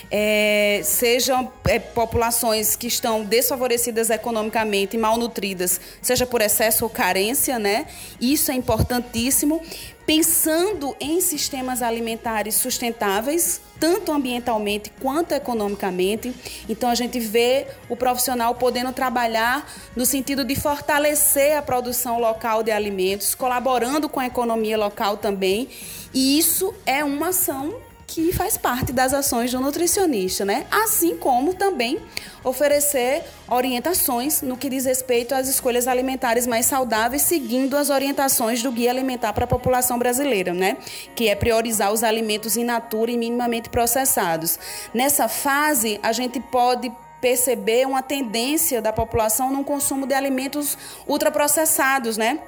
É, 0.09 0.81
sejam 0.83 1.51
é, 1.65 1.79
populações 1.79 2.75
que 2.75 2.87
estão 2.87 3.23
desfavorecidas 3.23 4.09
economicamente 4.09 4.97
malnutridas, 4.97 5.81
seja 6.01 6.25
por 6.25 6.41
excesso 6.41 6.85
ou 6.85 6.89
carência, 6.89 7.59
né? 7.59 7.87
Isso 8.21 8.51
é 8.51 8.55
importantíssimo 8.55 9.61
pensando 10.07 10.95
em 11.01 11.19
sistemas 11.19 11.81
alimentares 11.81 12.55
sustentáveis, 12.55 13.59
tanto 13.77 14.13
ambientalmente 14.13 14.89
quanto 15.01 15.33
economicamente. 15.33 16.33
Então 16.69 16.89
a 16.89 16.95
gente 16.95 17.19
vê 17.19 17.67
o 17.89 17.95
profissional 17.95 18.55
podendo 18.55 18.93
trabalhar 18.93 19.69
no 19.97 20.05
sentido 20.05 20.45
de 20.45 20.55
fortalecer 20.55 21.57
a 21.57 21.61
produção 21.61 22.21
local 22.21 22.63
de 22.63 22.71
alimentos, 22.71 23.35
colaborando 23.35 24.07
com 24.07 24.21
a 24.21 24.25
economia 24.25 24.77
local 24.77 25.17
também. 25.17 25.67
E 26.13 26.39
isso 26.39 26.73
é 26.85 27.03
uma 27.03 27.27
ação 27.27 27.75
que 28.07 28.31
faz 28.31 28.57
parte 28.57 28.93
das 28.93 29.13
ações 29.13 29.51
do 29.51 29.59
nutricionista, 29.59 30.45
né? 30.45 30.65
Assim 30.71 31.17
como 31.17 31.53
também 31.53 31.99
oferecer 32.41 33.21
orientações 33.49 34.41
no 34.41 34.55
que 34.55 34.69
diz 34.69 34.85
respeito 34.85 35.35
às 35.35 35.49
escolhas 35.49 35.87
alimentares 35.89 36.47
mais 36.47 36.65
saudáveis, 36.65 37.23
seguindo 37.23 37.75
as 37.75 37.89
orientações 37.89 38.63
do 38.63 38.71
Guia 38.71 38.91
Alimentar 38.91 39.33
para 39.33 39.43
a 39.43 39.47
População 39.47 39.99
Brasileira, 39.99 40.53
né? 40.53 40.77
Que 41.15 41.27
é 41.27 41.35
priorizar 41.35 41.91
os 41.91 42.01
alimentos 42.01 42.55
in 42.55 42.63
natura 42.63 43.11
e 43.11 43.17
minimamente 43.17 43.69
processados. 43.69 44.57
Nessa 44.93 45.27
fase, 45.27 45.99
a 46.01 46.13
gente 46.13 46.39
pode 46.39 46.89
perceber 47.19 47.85
uma 47.85 48.01
tendência 48.01 48.81
da 48.81 48.93
população 48.93 49.51
no 49.51 49.65
consumo 49.65 50.07
de 50.07 50.13
alimentos 50.13 50.77
ultraprocessados, 51.05 52.15
né? 52.15 52.39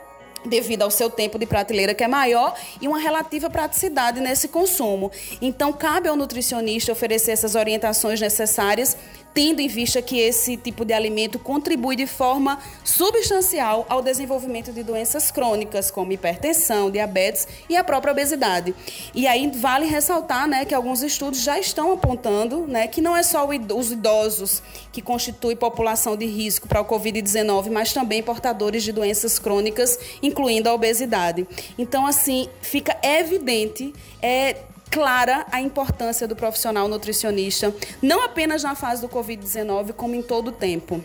Devido 0.46 0.84
ao 0.84 0.92
seu 0.92 1.10
tempo 1.10 1.38
de 1.38 1.46
prateleira 1.46 1.94
que 1.94 2.04
é 2.04 2.08
maior 2.08 2.56
e 2.82 2.88
uma 2.88 3.00
relativa 3.00 3.50
praticidade 3.50 4.20
nesse 4.20 4.48
consumo. 4.48 5.12
Então, 5.42 5.74
cabe 5.74 6.08
ao 6.08 6.16
nutricionista 6.16 6.92
oferecer 6.92 7.32
essas 7.32 7.56
orientações 7.56 8.20
necessárias 8.20 8.98
tendo 9.34 9.60
em 9.60 9.68
vista 9.68 10.02
que 10.02 10.20
esse 10.20 10.58
tipo 10.58 10.84
de 10.84 10.94
alimento 10.94 11.40
contribui 11.40 11.96
de 11.96 12.08
forma 12.08 12.60
substancial 12.84 13.86
ao 13.90 14.02
desenvolvimento 14.02 14.72
de 14.72 14.84
doenças 14.84 15.32
crônicas, 15.32 15.92
como 15.92 16.12
hipertensão, 16.12 16.90
diabetes 16.90 17.48
e 17.70 17.76
a 17.76 17.84
própria 17.84 18.12
obesidade. 18.12 18.74
E 19.14 19.28
aí 19.28 19.50
vale 19.56 19.86
ressaltar 19.86 20.48
né, 20.48 20.66
que 20.66 20.74
alguns 20.74 21.04
estudos 21.04 21.42
já 21.42 21.60
estão 21.60 21.92
apontando 21.94 22.68
né, 22.68 22.88
que 22.88 23.02
não 23.02 23.16
é 23.16 23.24
só 23.24 23.48
os 23.48 23.92
idosos 23.92 24.62
que 24.92 25.02
constituem 25.02 25.56
população 25.56 26.18
de 26.18 26.26
risco 26.26 26.68
para 26.68 26.82
o 26.82 26.86
Covid-19, 26.86 27.70
mas 27.70 27.94
também 27.94 28.24
portadores 28.24 28.84
de 28.84 28.92
doenças 28.92 29.40
crônicas, 29.40 30.00
incluindo 30.22 30.70
a 30.70 30.74
obesidade. 30.74 31.48
Então, 31.78 32.06
assim, 32.06 32.50
fica 32.62 32.98
evidente 33.04 33.94
é, 34.22 34.58
clara 34.90 35.46
a 35.52 35.62
importância 35.62 36.28
do 36.28 36.36
profissional 36.36 36.88
nutricionista, 36.88 37.74
não 38.02 38.24
apenas 38.24 38.64
na 38.64 38.76
fase 38.76 39.02
do 39.02 39.10
Covid-19, 39.10 39.94
como 39.94 40.16
em 40.16 40.22
todo 40.22 40.50
o 40.50 40.52
tempo. 40.52 41.02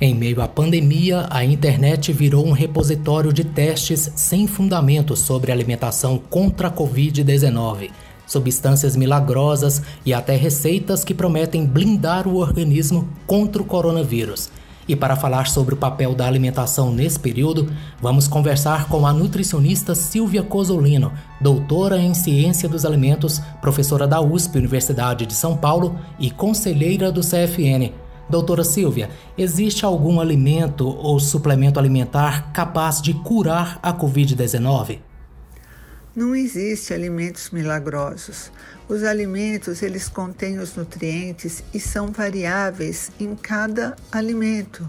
Em 0.00 0.14
meio 0.14 0.42
à 0.42 0.48
pandemia, 0.48 1.28
a 1.30 1.44
internet 1.44 2.12
virou 2.12 2.44
um 2.44 2.50
repositório 2.50 3.32
de 3.32 3.44
testes 3.44 4.10
sem 4.16 4.48
fundamento 4.48 5.14
sobre 5.16 5.52
alimentação 5.52 6.18
contra 6.18 6.66
a 6.66 6.70
Covid-19, 6.72 7.90
substâncias 8.26 8.96
milagrosas 8.96 9.80
e 10.04 10.12
até 10.12 10.34
receitas 10.34 11.04
que 11.04 11.14
prometem 11.14 11.64
blindar 11.64 12.26
o 12.26 12.36
organismo 12.36 13.08
contra 13.28 13.62
o 13.62 13.64
coronavírus. 13.64 14.50
E 14.88 14.96
para 14.96 15.16
falar 15.16 15.46
sobre 15.46 15.74
o 15.74 15.76
papel 15.76 16.14
da 16.14 16.26
alimentação 16.26 16.92
nesse 16.92 17.18
período, 17.18 17.72
vamos 18.00 18.26
conversar 18.26 18.88
com 18.88 19.06
a 19.06 19.12
nutricionista 19.12 19.94
Silvia 19.94 20.42
Cosolino, 20.42 21.12
doutora 21.40 21.98
em 21.98 22.14
Ciência 22.14 22.68
dos 22.68 22.84
Alimentos, 22.84 23.40
professora 23.60 24.06
da 24.06 24.20
USP, 24.20 24.58
Universidade 24.58 25.24
de 25.24 25.34
São 25.34 25.56
Paulo 25.56 25.98
e 26.18 26.30
conselheira 26.30 27.12
do 27.12 27.20
CFN. 27.20 27.92
Doutora 28.28 28.64
Silvia, 28.64 29.10
existe 29.36 29.84
algum 29.84 30.20
alimento 30.20 30.88
ou 30.88 31.20
suplemento 31.20 31.78
alimentar 31.78 32.50
capaz 32.52 33.00
de 33.00 33.12
curar 33.12 33.78
a 33.82 33.92
Covid-19? 33.92 35.11
Não 36.14 36.36
existe 36.36 36.92
alimentos 36.92 37.48
milagrosos. 37.48 38.52
Os 38.86 39.02
alimentos, 39.02 39.80
eles 39.80 40.10
contêm 40.10 40.58
os 40.58 40.76
nutrientes 40.76 41.64
e 41.72 41.80
são 41.80 42.08
variáveis 42.08 43.10
em 43.18 43.34
cada 43.34 43.96
alimento. 44.10 44.86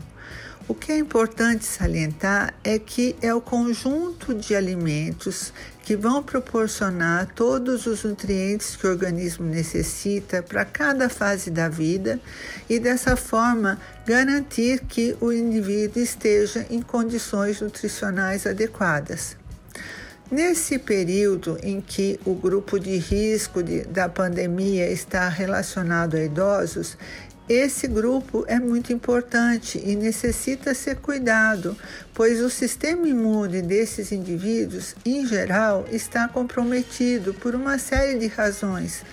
O 0.68 0.74
que 0.74 0.92
é 0.92 0.98
importante 0.98 1.66
salientar 1.66 2.54
é 2.62 2.78
que 2.78 3.16
é 3.22 3.34
o 3.34 3.40
conjunto 3.40 4.34
de 4.34 4.54
alimentos 4.54 5.54
que 5.82 5.96
vão 5.96 6.22
proporcionar 6.22 7.28
todos 7.34 7.86
os 7.86 8.04
nutrientes 8.04 8.76
que 8.76 8.86
o 8.86 8.90
organismo 8.90 9.46
necessita 9.46 10.44
para 10.44 10.66
cada 10.66 11.08
fase 11.08 11.50
da 11.50 11.70
vida 11.70 12.20
e 12.70 12.80
dessa 12.80 13.16
forma 13.16 13.80
garantir 14.06 14.82
que 14.82 15.16
o 15.22 15.32
indivíduo 15.32 16.04
esteja 16.04 16.66
em 16.70 16.82
condições 16.82 17.62
nutricionais 17.62 18.46
adequadas. 18.46 19.42
Nesse 20.34 20.80
período 20.80 21.60
em 21.62 21.80
que 21.80 22.20
o 22.26 22.34
grupo 22.34 22.80
de 22.80 22.98
risco 22.98 23.62
de, 23.62 23.84
da 23.84 24.10
pandemia 24.10 24.90
está 24.90 25.30
relacionado 25.30 26.16
a 26.16 26.24
idosos, 26.24 26.98
esse 27.48 27.88
grupo 27.88 28.44
é 28.48 28.60
muito 28.60 28.92
importante 28.92 29.80
e 29.86 29.96
necessita 29.96 30.74
ser 30.74 30.96
cuidado, 30.96 31.78
pois 32.16 32.42
o 32.42 32.50
sistema 32.50 33.08
imune 33.08 33.62
desses 33.62 34.12
indivíduos, 34.12 34.96
em 35.06 35.24
geral, 35.28 35.86
está 35.92 36.28
comprometido 36.28 37.36
por 37.36 37.54
uma 37.54 37.78
série 37.78 38.18
de 38.18 38.26
razões 38.26 39.04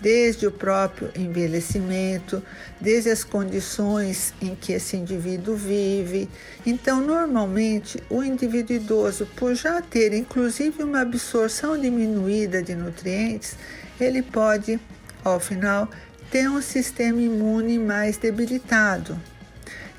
desde 0.00 0.46
o 0.46 0.50
próprio 0.50 1.10
envelhecimento, 1.16 2.42
desde 2.80 3.10
as 3.10 3.24
condições 3.24 4.34
em 4.40 4.54
que 4.54 4.72
esse 4.72 4.96
indivíduo 4.96 5.56
vive. 5.56 6.28
Então, 6.64 7.00
normalmente, 7.00 8.02
o 8.10 8.22
indivíduo 8.22 8.76
idoso, 8.76 9.26
por 9.36 9.54
já 9.54 9.80
ter 9.80 10.12
inclusive 10.12 10.82
uma 10.82 11.00
absorção 11.00 11.78
diminuída 11.78 12.62
de 12.62 12.74
nutrientes, 12.74 13.56
ele 14.00 14.22
pode, 14.22 14.78
ao 15.24 15.40
final, 15.40 15.88
ter 16.30 16.48
um 16.48 16.60
sistema 16.60 17.20
imune 17.20 17.78
mais 17.78 18.16
debilitado. 18.16 19.18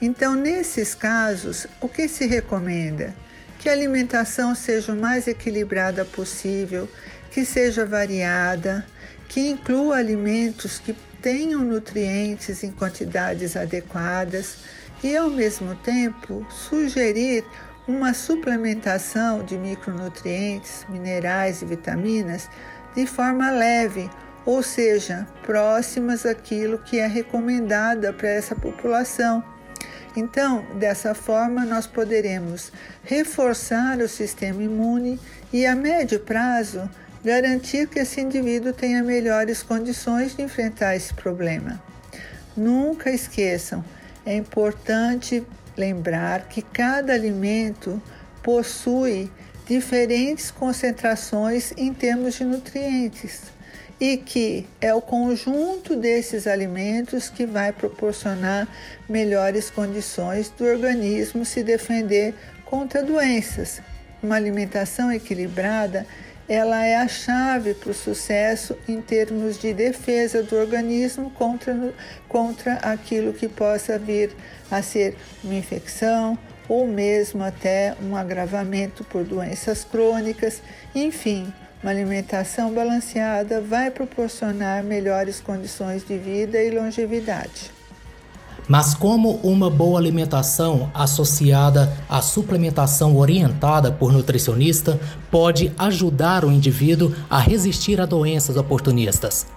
Então, 0.01 0.35
nesses 0.35 0.93
casos, 0.93 1.65
o 1.81 1.87
que 1.87 2.07
se 2.07 2.27
recomenda? 2.27 3.15
Que 3.57 3.69
a 3.69 3.71
alimentação 3.71 4.53
seja 4.53 4.93
o 4.93 4.95
mais 4.95 5.27
equilibrada 5.27 6.05
possível, 6.05 6.87
que 7.31 7.43
seja 7.43 7.85
variada, 7.85 8.85
que 9.27 9.49
inclua 9.49 9.97
alimentos 9.97 10.79
que 10.79 10.93
tenham 11.21 11.61
nutrientes 11.61 12.63
em 12.63 12.71
quantidades 12.71 13.55
adequadas 13.55 14.57
e, 15.03 15.15
ao 15.15 15.29
mesmo 15.29 15.75
tempo, 15.75 16.45
sugerir 16.49 17.43
uma 17.87 18.13
suplementação 18.13 19.43
de 19.43 19.57
micronutrientes, 19.57 20.85
minerais 20.89 21.61
e 21.61 21.65
vitaminas 21.65 22.49
de 22.95 23.05
forma 23.05 23.49
leve, 23.51 24.09
ou 24.45 24.61
seja, 24.63 25.27
próximas 25.43 26.25
àquilo 26.25 26.79
que 26.79 26.99
é 26.99 27.07
recomendada 27.07 28.11
para 28.11 28.29
essa 28.29 28.55
população. 28.55 29.43
Então, 30.15 30.65
dessa 30.75 31.13
forma, 31.13 31.63
nós 31.63 31.85
poderemos 31.85 32.71
reforçar 33.03 33.99
o 33.99 34.07
sistema 34.07 34.63
imune 34.63 35.19
e, 35.53 35.65
a 35.65 35.75
médio 35.75 36.19
prazo, 36.19 36.89
garantir 37.23 37.87
que 37.87 37.99
esse 37.99 38.21
indivíduo 38.21 38.73
tenha 38.73 39.03
melhores 39.03 39.63
condições 39.63 40.35
de 40.35 40.41
enfrentar 40.43 40.95
esse 40.95 41.13
problema. 41.13 41.81
Nunca 42.55 43.11
esqueçam, 43.11 43.83
é 44.25 44.35
importante 44.35 45.43
lembrar 45.77 46.47
que 46.47 46.61
cada 46.61 47.13
alimento 47.13 48.01
possui 48.41 49.31
diferentes 49.67 50.49
concentrações 50.49 51.73
em 51.77 51.93
termos 51.93 52.35
de 52.35 52.45
nutrientes 52.45 53.41
e 53.99 54.17
que 54.17 54.65
é 54.79 54.93
o 54.93 55.01
conjunto 55.01 55.95
desses 55.95 56.47
alimentos 56.47 57.29
que 57.29 57.45
vai 57.45 57.71
proporcionar 57.71 58.67
melhores 59.09 59.69
condições 59.69 60.49
do 60.49 60.65
organismo 60.65 61.43
se 61.43 61.63
defender 61.63 62.33
contra 62.65 63.03
doenças. 63.03 63.81
Uma 64.21 64.35
alimentação 64.35 65.11
equilibrada 65.11 66.05
ela 66.47 66.85
é 66.85 66.95
a 66.95 67.07
chave 67.07 67.73
para 67.73 67.91
o 67.91 67.93
sucesso 67.93 68.77
em 68.87 69.01
termos 69.01 69.59
de 69.59 69.73
defesa 69.73 70.41
do 70.41 70.55
organismo 70.55 71.29
contra, 71.31 71.93
contra 72.27 72.73
aquilo 72.75 73.33
que 73.33 73.49
possa 73.49 73.99
vir 73.99 74.31
a 74.71 74.81
ser 74.81 75.15
uma 75.43 75.55
infecção 75.55 76.37
ou 76.69 76.87
mesmo 76.87 77.43
até 77.43 77.95
um 78.01 78.15
agravamento 78.15 79.03
por 79.03 79.23
doenças 79.23 79.83
crônicas. 79.83 80.61
Enfim, 80.95 81.53
uma 81.81 81.91
alimentação 81.91 82.73
balanceada 82.73 83.61
vai 83.61 83.91
proporcionar 83.91 84.83
melhores 84.83 85.39
condições 85.39 86.05
de 86.05 86.17
vida 86.17 86.61
e 86.61 86.71
longevidade. 86.71 87.76
Mas 88.67 88.93
como 88.93 89.37
uma 89.37 89.69
boa 89.69 89.97
alimentação 89.97 90.91
associada 90.93 91.97
à 92.09 92.21
suplementação 92.21 93.15
orientada 93.15 93.91
por 93.91 94.11
nutricionista 94.11 94.99
pode 95.31 95.71
ajudar 95.77 96.43
o 96.43 96.51
indivíduo 96.51 97.13
a 97.29 97.39
resistir 97.39 98.01
a 98.01 98.05
doenças 98.05 98.57
oportunistas? 98.57 99.47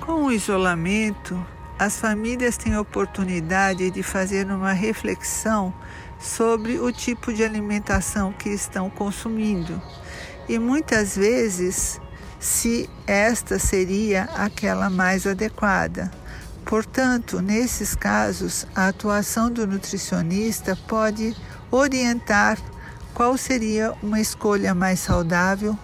Com 0.00 0.24
o 0.24 0.32
isolamento, 0.32 1.42
as 1.78 1.98
famílias 1.98 2.58
têm 2.58 2.74
a 2.74 2.80
oportunidade 2.80 3.90
de 3.90 4.02
fazer 4.02 4.46
uma 4.46 4.72
reflexão 4.72 5.72
sobre 6.20 6.78
o 6.78 6.92
tipo 6.92 7.32
de 7.32 7.42
alimentação 7.42 8.32
que 8.32 8.50
estão 8.50 8.90
consumindo 8.90 9.80
e 10.48 10.58
muitas 10.58 11.16
vezes 11.16 12.00
se 12.38 12.88
esta 13.06 13.58
seria 13.58 14.24
aquela 14.34 14.90
mais 14.90 15.26
adequada. 15.26 16.10
Portanto, 16.64 17.40
nesses 17.40 17.94
casos, 17.94 18.66
a 18.74 18.88
atuação 18.88 19.50
do 19.50 19.66
nutricionista 19.66 20.76
pode 20.88 21.36
orientar 21.70 22.58
qual 23.12 23.36
seria 23.36 23.92
uma 24.02 24.20
escolha 24.20 24.74
mais 24.74 25.00
saudável 25.00 25.78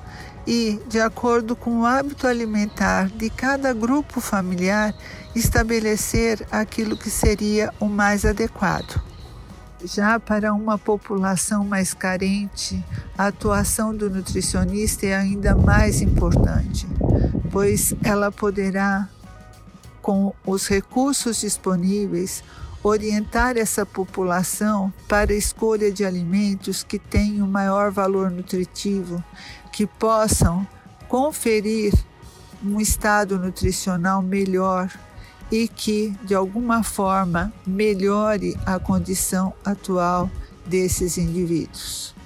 e, 0.47 0.81
de 0.89 0.99
acordo 0.99 1.55
com 1.55 1.81
o 1.81 1.87
hábito 1.87 2.27
alimentar 2.27 3.09
de 3.09 3.29
cada 3.29 3.73
grupo 3.73 4.21
familiar, 4.21 4.95
estabelecer 5.35 6.47
aquilo 6.51 6.97
que 6.97 7.11
seria 7.11 7.73
o 7.79 7.87
mais 7.87 8.25
adequado. 8.25 9.01
Já 9.85 10.19
para 10.19 10.53
uma 10.53 10.77
população 10.77 11.65
mais 11.65 11.95
carente, 11.95 12.85
a 13.17 13.29
atuação 13.29 13.95
do 13.95 14.11
nutricionista 14.11 15.07
é 15.07 15.15
ainda 15.15 15.55
mais 15.55 16.03
importante, 16.03 16.87
pois 17.51 17.95
ela 18.03 18.33
poderá 18.33 19.09
com 20.11 20.33
os 20.45 20.67
recursos 20.67 21.41
disponíveis, 21.41 22.43
orientar 22.83 23.57
essa 23.57 23.87
população 23.87 24.93
para 25.07 25.31
a 25.31 25.37
escolha 25.37 25.93
de 25.93 26.05
alimentos 26.05 26.83
que 26.83 26.99
tenham 26.99 27.47
maior 27.47 27.93
valor 27.93 28.29
nutritivo, 28.29 29.23
que 29.73 29.87
possam 29.87 30.67
conferir 31.09 31.95
um 32.61 32.81
estado 32.81 33.39
nutricional 33.39 34.21
melhor 34.21 34.91
e 35.49 35.69
que, 35.69 36.13
de 36.25 36.35
alguma 36.35 36.83
forma, 36.83 37.53
melhore 37.65 38.59
a 38.67 38.81
condição 38.81 39.53
atual 39.65 40.29
desses 40.67 41.19
indivíduos. 41.19 42.17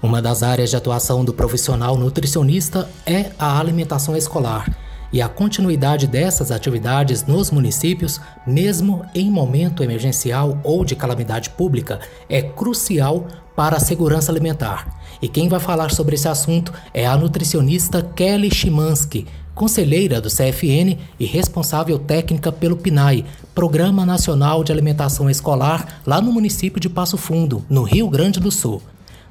Uma 0.00 0.22
das 0.22 0.44
áreas 0.44 0.70
de 0.70 0.76
atuação 0.76 1.24
do 1.24 1.34
profissional 1.34 1.96
nutricionista 1.96 2.88
é 3.04 3.32
a 3.36 3.58
alimentação 3.58 4.16
escolar 4.16 4.85
e 5.16 5.22
a 5.22 5.30
continuidade 5.30 6.06
dessas 6.06 6.50
atividades 6.50 7.24
nos 7.24 7.50
municípios, 7.50 8.20
mesmo 8.46 9.02
em 9.14 9.30
momento 9.30 9.82
emergencial 9.82 10.60
ou 10.62 10.84
de 10.84 10.94
calamidade 10.94 11.48
pública, 11.48 12.00
é 12.28 12.42
crucial 12.42 13.26
para 13.56 13.78
a 13.78 13.80
segurança 13.80 14.30
alimentar. 14.30 15.00
E 15.22 15.26
quem 15.26 15.48
vai 15.48 15.58
falar 15.58 15.90
sobre 15.90 16.16
esse 16.16 16.28
assunto 16.28 16.70
é 16.92 17.06
a 17.06 17.16
nutricionista 17.16 18.02
Kelly 18.02 18.54
Chimansky, 18.54 19.26
conselheira 19.54 20.20
do 20.20 20.28
CFN 20.28 20.98
e 21.18 21.24
responsável 21.24 21.98
técnica 21.98 22.52
pelo 22.52 22.76
PNAE, 22.76 23.24
Programa 23.54 24.04
Nacional 24.04 24.62
de 24.62 24.70
Alimentação 24.70 25.30
Escolar, 25.30 26.02
lá 26.04 26.20
no 26.20 26.30
município 26.30 26.78
de 26.78 26.90
Passo 26.90 27.16
Fundo, 27.16 27.64
no 27.70 27.84
Rio 27.84 28.10
Grande 28.10 28.38
do 28.38 28.50
Sul. 28.50 28.82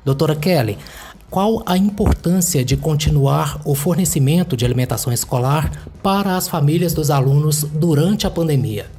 Doutora 0.04 0.36
Kelly, 0.36 0.80
qual 1.36 1.62
a 1.66 1.76
importância 1.76 2.64
de 2.64 2.78
continuar 2.78 3.60
o 3.66 3.76
fornecimento 3.76 4.56
de 4.56 4.64
alimentação 4.64 5.12
escolar 5.12 5.70
para 6.02 6.38
as 6.38 6.48
famílias 6.48 6.94
dos 6.94 7.12
alunos 7.12 7.62
durante 7.62 8.26
a 8.26 8.32
pandemia? 8.32 8.90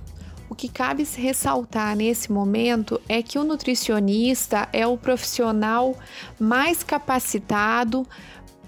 O 0.46 0.54
que 0.54 0.68
cabe 0.68 1.08
ressaltar 1.16 1.96
nesse 1.96 2.30
momento 2.30 3.00
é 3.08 3.22
que 3.22 3.38
o 3.38 3.44
nutricionista 3.44 4.68
é 4.70 4.86
o 4.86 4.98
profissional 4.98 5.96
mais 6.38 6.82
capacitado 6.82 8.06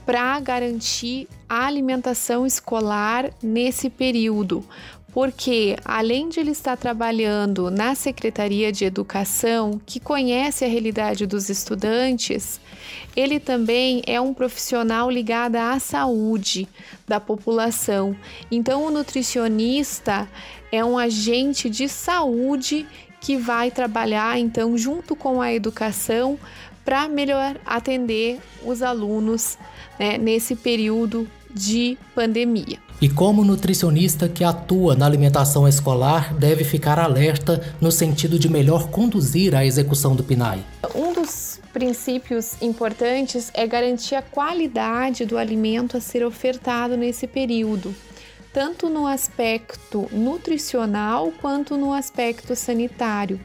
para 0.06 0.40
garantir 0.40 1.28
a 1.46 1.66
alimentação 1.66 2.46
escolar 2.46 3.30
nesse 3.42 3.90
período, 3.90 4.64
porque 5.12 5.76
além 5.84 6.28
de 6.28 6.40
ele 6.40 6.50
estar 6.50 6.76
trabalhando 6.76 7.70
na 7.70 7.94
Secretaria 7.94 8.70
de 8.70 8.84
Educação, 8.84 9.80
que 9.84 9.98
conhece 9.98 10.64
a 10.64 10.68
realidade 10.68 11.26
dos 11.26 11.48
estudantes, 11.48 12.60
ele 13.16 13.40
também 13.40 14.02
é 14.06 14.20
um 14.20 14.34
profissional 14.34 15.10
ligado 15.10 15.56
à 15.56 15.78
saúde 15.78 16.68
da 17.06 17.18
população. 17.18 18.14
Então, 18.50 18.84
o 18.84 18.90
nutricionista 18.90 20.28
é 20.70 20.84
um 20.84 20.98
agente 20.98 21.70
de 21.70 21.88
saúde 21.88 22.86
que 23.20 23.36
vai 23.36 23.70
trabalhar 23.70 24.38
então 24.38 24.78
junto 24.78 25.16
com 25.16 25.42
a 25.42 25.52
educação 25.52 26.38
para 26.84 27.08
melhor 27.08 27.56
atender 27.66 28.38
os 28.64 28.82
alunos 28.82 29.58
né, 29.98 30.16
nesse 30.16 30.54
período 30.54 31.28
de 31.50 31.98
pandemia. 32.14 32.87
E 33.00 33.08
como 33.08 33.44
nutricionista 33.44 34.28
que 34.28 34.42
atua 34.42 34.96
na 34.96 35.06
alimentação 35.06 35.68
escolar 35.68 36.34
deve 36.34 36.64
ficar 36.64 36.98
alerta 36.98 37.76
no 37.80 37.92
sentido 37.92 38.40
de 38.40 38.48
melhor 38.48 38.90
conduzir 38.90 39.54
a 39.54 39.64
execução 39.64 40.16
do 40.16 40.24
PNAE? 40.24 40.64
Um 40.96 41.12
dos 41.12 41.60
princípios 41.72 42.60
importantes 42.60 43.52
é 43.54 43.68
garantir 43.68 44.16
a 44.16 44.22
qualidade 44.22 45.24
do 45.24 45.38
alimento 45.38 45.96
a 45.96 46.00
ser 46.00 46.24
ofertado 46.24 46.96
nesse 46.96 47.28
período, 47.28 47.94
tanto 48.52 48.88
no 48.88 49.06
aspecto 49.06 50.08
nutricional 50.10 51.32
quanto 51.40 51.76
no 51.76 51.92
aspecto 51.92 52.56
sanitário. 52.56 53.38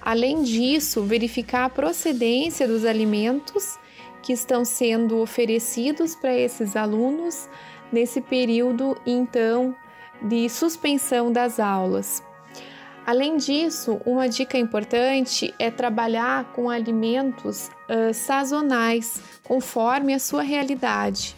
Além 0.00 0.44
disso, 0.44 1.02
verificar 1.02 1.64
a 1.64 1.70
procedência 1.70 2.68
dos 2.68 2.84
alimentos 2.84 3.76
que 4.22 4.32
estão 4.32 4.64
sendo 4.64 5.18
oferecidos 5.18 6.14
para 6.14 6.32
esses 6.32 6.76
alunos 6.76 7.48
nesse 7.92 8.20
período 8.20 8.96
então 9.06 9.74
de 10.22 10.48
suspensão 10.48 11.32
das 11.32 11.60
aulas. 11.60 12.22
Além 13.06 13.38
disso, 13.38 14.00
uma 14.04 14.28
dica 14.28 14.58
importante 14.58 15.54
é 15.58 15.70
trabalhar 15.70 16.52
com 16.52 16.68
alimentos 16.68 17.70
uh, 17.88 18.12
sazonais, 18.12 19.22
conforme 19.42 20.12
a 20.12 20.18
sua 20.18 20.42
realidade. 20.42 21.34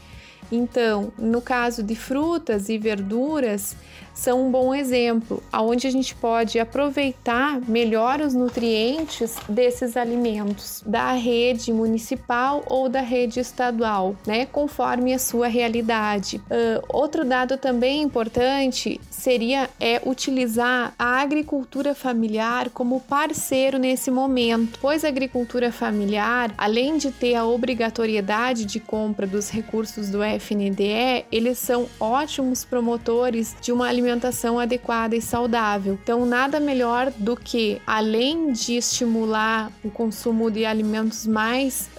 Então, 0.51 1.13
no 1.17 1.41
caso 1.41 1.81
de 1.81 1.95
frutas 1.95 2.69
e 2.69 2.77
verduras, 2.77 3.77
são 4.21 4.47
um 4.47 4.51
bom 4.51 4.75
exemplo, 4.75 5.43
aonde 5.51 5.87
a 5.87 5.91
gente 5.91 6.15
pode 6.15 6.59
aproveitar 6.59 7.59
melhor 7.67 8.21
os 8.21 8.35
nutrientes 8.35 9.35
desses 9.49 9.97
alimentos 9.97 10.83
da 10.85 11.13
rede 11.13 11.73
municipal 11.73 12.63
ou 12.67 12.87
da 12.87 13.01
rede 13.01 13.41
estadual, 13.41 14.15
né, 14.27 14.45
conforme 14.45 15.15
a 15.15 15.19
sua 15.19 15.49
realidade. 15.49 16.37
Uh, 16.37 16.85
outro 16.91 17.25
dado 17.25 17.57
também 17.57 18.03
importante 18.03 19.01
seria 19.11 19.71
é 19.81 20.03
utilizar 20.05 20.93
a 20.99 21.23
agricultura 21.23 21.95
familiar 21.95 22.69
como 22.69 23.01
parceiro 23.01 23.79
nesse 23.79 24.11
momento, 24.11 24.79
pois 24.83 25.03
a 25.03 25.09
agricultura 25.09 25.73
familiar, 25.73 26.53
além 26.59 26.99
de 26.99 27.11
ter 27.11 27.37
a 27.37 27.47
obrigatoriedade 27.47 28.67
de 28.67 28.81
compra 28.81 29.27
dos 29.27 29.49
recursos 29.49 30.11
do 30.11 30.23
FNDE, 30.23 31.25
eles 31.33 31.57
são 31.57 31.87
ótimos 31.99 32.67
promotores 32.67 33.57
de 33.63 33.73
uma 33.73 33.89
alimentação 33.89 34.10
adequada 34.59 35.15
e 35.15 35.23
saudável. 35.23 35.99
Então, 36.03 36.25
nada 36.27 36.59
melhor 36.59 37.13
do 37.17 37.37
que, 37.37 37.81
além 37.87 38.53
de 38.53 38.77
estimular 38.77 39.71
o 39.85 39.91
consumo 39.91 40.51
de 40.51 40.65
alimentos 40.65 41.27
mais 41.27 41.91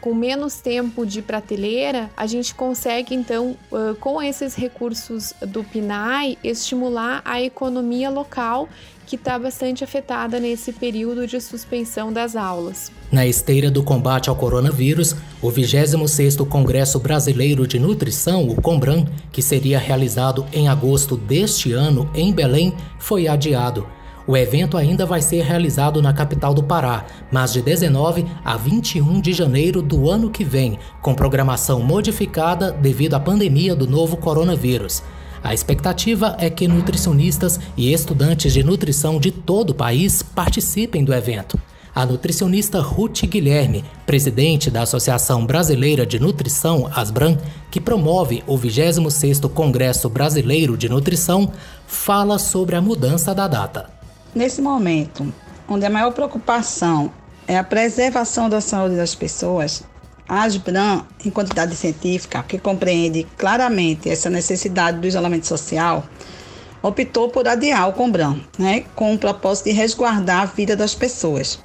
com 0.00 0.14
menos 0.14 0.60
tempo 0.60 1.06
de 1.06 1.22
prateleira, 1.22 2.10
a 2.16 2.26
gente 2.26 2.54
consegue 2.54 3.14
então, 3.14 3.56
uh, 3.70 3.94
com 3.96 4.22
esses 4.22 4.54
recursos 4.54 5.32
do 5.40 5.62
PNAE, 5.62 6.38
estimular 6.42 7.22
a 7.24 7.40
economia 7.40 8.10
local 8.10 8.68
que 9.06 9.16
está 9.16 9.38
bastante 9.38 9.84
afetada 9.84 10.40
nesse 10.40 10.72
período 10.72 11.26
de 11.26 11.40
suspensão 11.40 12.12
das 12.12 12.34
aulas. 12.34 12.90
Na 13.10 13.24
esteira 13.24 13.70
do 13.70 13.82
combate 13.82 14.28
ao 14.28 14.34
coronavírus, 14.34 15.14
o 15.40 15.48
26º 15.48 16.46
Congresso 16.48 16.98
Brasileiro 16.98 17.66
de 17.66 17.78
Nutrição, 17.78 18.48
o 18.48 18.60
Combran, 18.60 19.06
que 19.30 19.40
seria 19.40 19.78
realizado 19.78 20.44
em 20.52 20.68
agosto 20.68 21.16
deste 21.16 21.72
ano 21.72 22.10
em 22.14 22.32
Belém, 22.32 22.74
foi 22.98 23.28
adiado. 23.28 23.86
O 24.26 24.36
evento 24.36 24.76
ainda 24.76 25.06
vai 25.06 25.22
ser 25.22 25.42
realizado 25.44 26.02
na 26.02 26.12
capital 26.12 26.52
do 26.52 26.64
Pará, 26.64 27.06
mas 27.30 27.52
de 27.52 27.62
19 27.62 28.26
a 28.44 28.56
21 28.56 29.20
de 29.20 29.32
janeiro 29.32 29.80
do 29.80 30.10
ano 30.10 30.30
que 30.30 30.42
vem, 30.42 30.80
com 31.00 31.14
programação 31.14 31.80
modificada 31.80 32.72
devido 32.72 33.14
à 33.14 33.20
pandemia 33.20 33.76
do 33.76 33.86
novo 33.86 34.16
coronavírus. 34.16 35.00
A 35.46 35.54
expectativa 35.54 36.36
é 36.40 36.50
que 36.50 36.66
nutricionistas 36.66 37.60
e 37.76 37.92
estudantes 37.92 38.52
de 38.52 38.64
nutrição 38.64 39.20
de 39.20 39.30
todo 39.30 39.70
o 39.70 39.74
país 39.74 40.20
participem 40.20 41.04
do 41.04 41.14
evento. 41.14 41.56
A 41.94 42.04
nutricionista 42.04 42.80
Ruth 42.80 43.22
Guilherme, 43.26 43.84
presidente 44.04 44.72
da 44.72 44.82
Associação 44.82 45.46
Brasileira 45.46 46.04
de 46.04 46.18
Nutrição, 46.18 46.90
ASBRAN, 46.92 47.38
que 47.70 47.80
promove 47.80 48.42
o 48.44 48.58
26º 48.58 49.48
Congresso 49.48 50.08
Brasileiro 50.08 50.76
de 50.76 50.88
Nutrição, 50.88 51.52
fala 51.86 52.40
sobre 52.40 52.74
a 52.74 52.80
mudança 52.80 53.32
da 53.32 53.46
data. 53.46 53.88
Nesse 54.34 54.60
momento, 54.60 55.32
onde 55.68 55.86
a 55.86 55.90
maior 55.90 56.10
preocupação 56.10 57.12
é 57.46 57.56
a 57.56 57.62
preservação 57.62 58.48
da 58.48 58.60
saúde 58.60 58.96
das 58.96 59.14
pessoas, 59.14 59.84
a 60.28 60.42
ASBRAN, 60.42 61.04
em 61.24 61.30
quantidade 61.30 61.74
científica, 61.76 62.42
que 62.42 62.58
compreende 62.58 63.26
claramente 63.36 64.08
essa 64.08 64.28
necessidade 64.28 64.98
do 64.98 65.06
isolamento 65.06 65.46
social, 65.46 66.06
optou 66.82 67.28
por 67.28 67.46
adiar 67.48 67.88
o 67.88 67.92
Combran, 67.92 68.40
né, 68.58 68.84
com 68.94 69.14
o 69.14 69.18
propósito 69.18 69.66
de 69.66 69.72
resguardar 69.72 70.42
a 70.42 70.46
vida 70.46 70.76
das 70.76 70.94
pessoas 70.94 71.58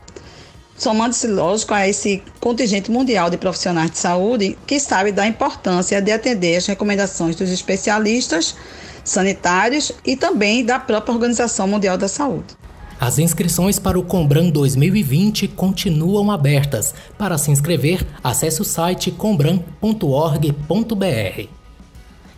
somando-se, 0.82 1.28
lógico, 1.28 1.76
a 1.76 1.88
esse 1.88 2.24
contingente 2.40 2.90
mundial 2.90 3.30
de 3.30 3.38
profissionais 3.38 3.92
de 3.92 4.00
saúde 4.00 4.58
que 4.66 4.80
sabe 4.80 5.12
da 5.12 5.28
importância 5.28 6.02
de 6.02 6.12
atender 6.12 6.56
as 6.56 6.66
recomendações 6.66 7.36
dos 7.36 7.52
especialistas 7.52 8.56
sanitários 9.04 9.92
e 10.04 10.16
também 10.16 10.66
da 10.66 10.80
própria 10.80 11.14
Organização 11.14 11.68
Mundial 11.68 12.00
da 12.00 12.08
Saúde. 12.08 12.61
As 13.02 13.18
inscrições 13.18 13.80
para 13.80 13.98
o 13.98 14.04
Combran 14.04 14.52
2020 14.52 15.48
continuam 15.48 16.30
abertas. 16.30 16.94
Para 17.18 17.36
se 17.36 17.50
inscrever, 17.50 18.06
acesse 18.24 18.62
o 18.62 18.64
site 18.64 19.10
combran.org.br. 19.10 21.48